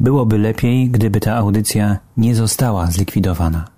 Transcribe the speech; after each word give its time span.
Byłoby 0.00 0.38
lepiej, 0.38 0.90
gdyby 0.90 1.20
ta 1.20 1.36
audycja 1.36 1.98
nie 2.16 2.34
została 2.34 2.86
zlikwidowana. 2.86 3.68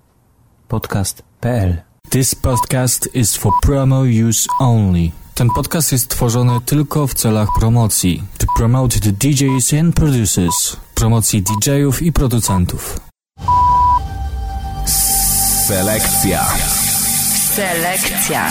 Podcast.pl 0.69 1.77
This 2.11 2.35
podcast 2.35 3.09
is 3.15 3.37
for 3.37 3.53
promo 3.63 4.01
use 4.29 4.49
only. 4.59 5.11
Ten 5.35 5.49
podcast 5.51 5.93
jest 5.93 6.09
tworzony 6.09 6.61
tylko 6.67 7.07
w 7.07 7.15
celach 7.15 7.49
promocji. 7.59 8.23
To 8.39 8.47
promote 8.57 9.01
the 9.01 9.13
DJs 9.13 9.75
and 9.81 9.97
producers. 9.97 10.77
Promocji 10.95 11.43
DJ-ów 11.43 12.03
i 12.03 12.13
producentów. 12.13 13.01
Selekcja. 15.67 16.45
Selekcja. 17.57 18.51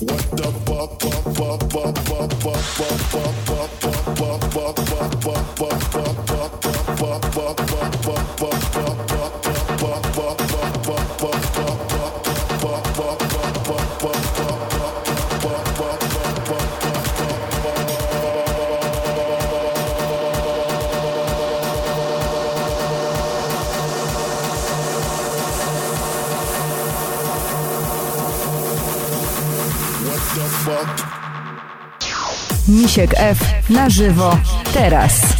What 0.00 0.30
the 0.30 0.50
fuck? 0.66 1.10
Misiek 32.80 33.14
F 33.16 33.38
na 33.70 33.90
żywo 33.90 34.36
teraz. 34.74 35.39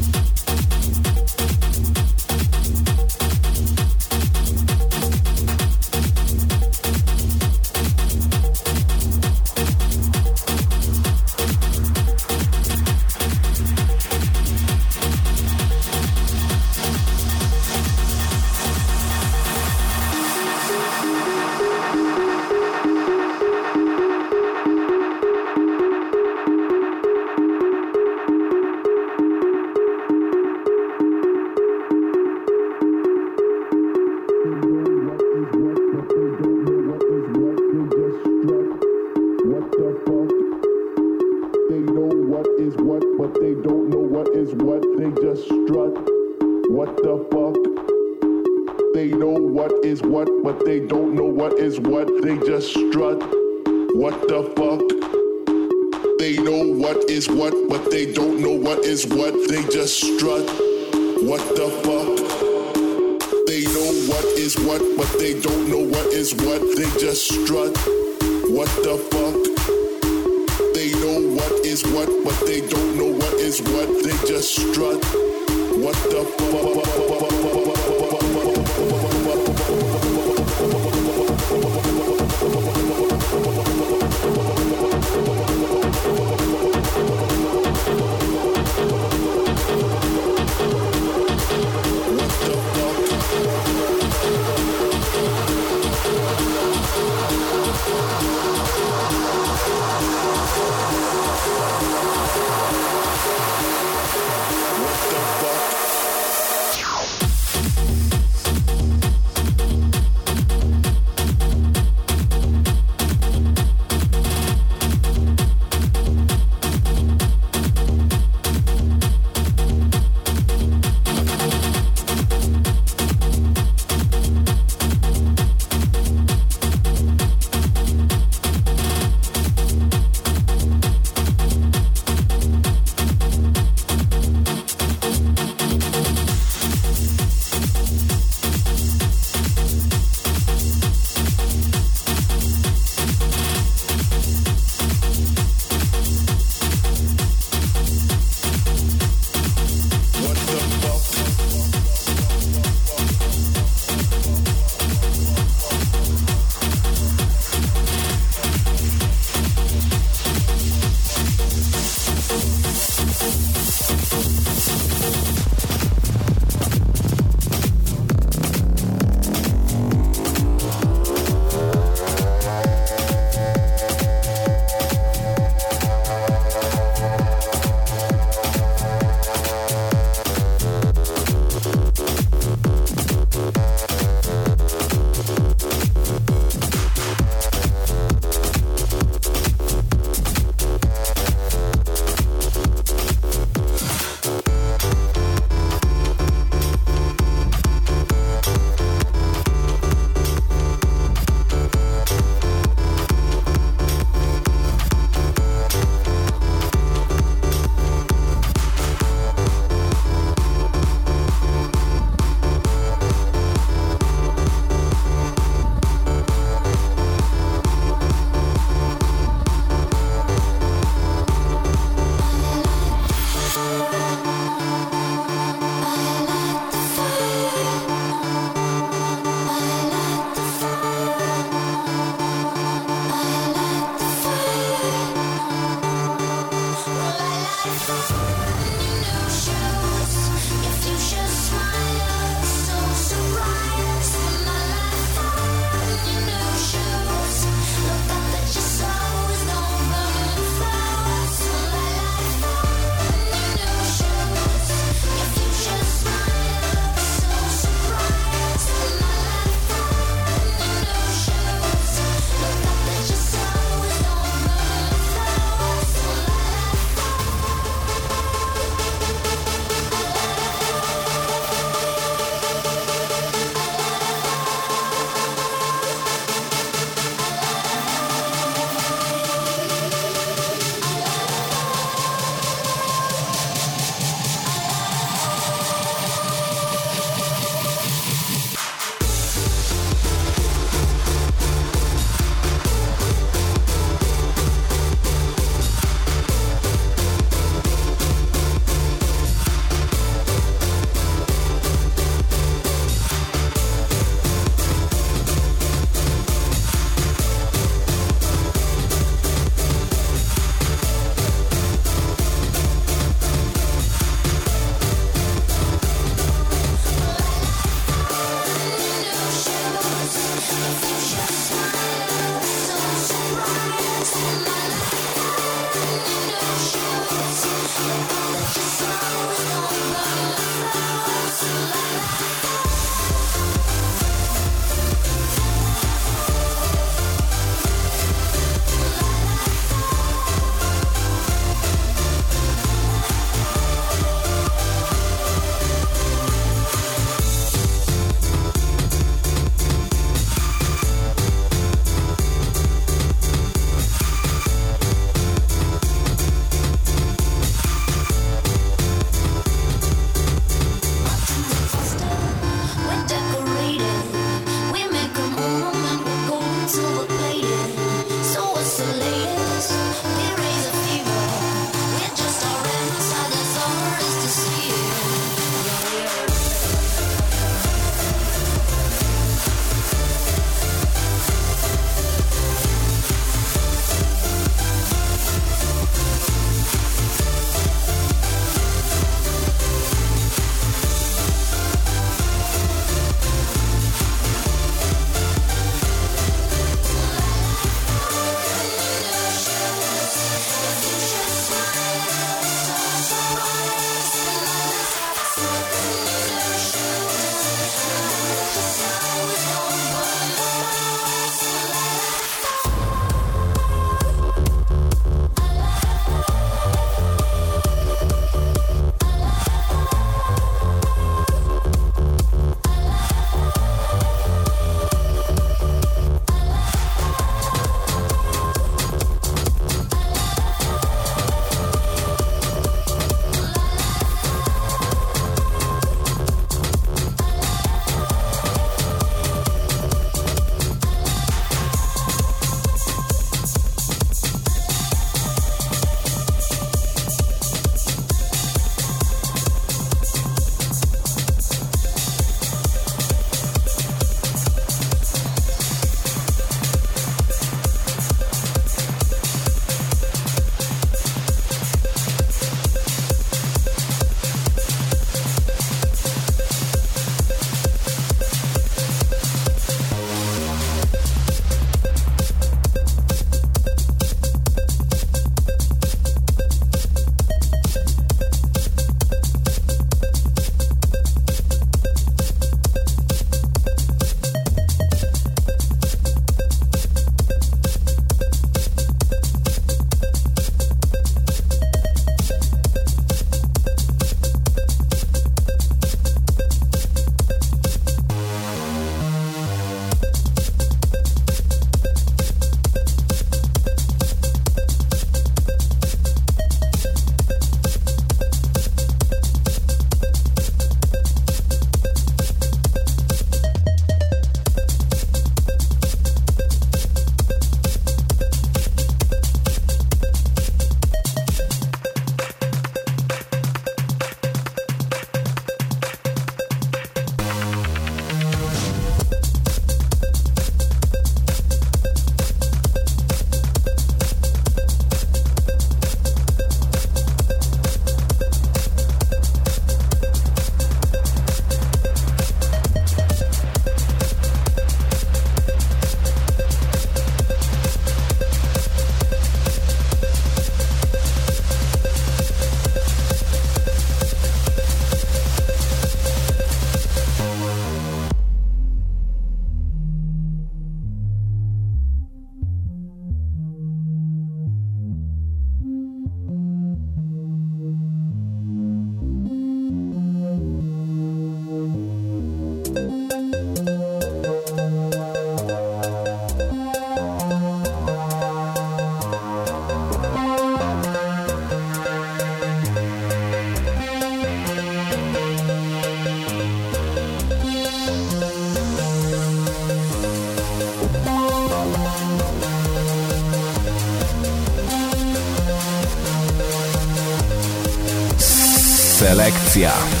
fuck, 599.61 600.00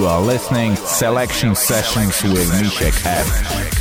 You 0.00 0.06
are 0.06 0.22
listening 0.22 0.76
Selection 0.76 1.54
Sessions 1.54 2.22
with 2.22 2.50
Misiek 2.52 3.04
F. 3.04 3.79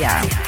Valencia. 0.00 0.39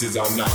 This 0.00 0.12
is 0.12 0.16
our 0.16 0.30
night. 0.34 0.46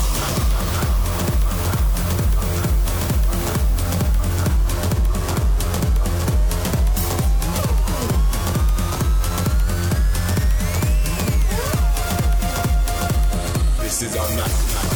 This 13.82 14.02
is 14.02 14.16
our 14.18 14.36
night. 14.36 14.95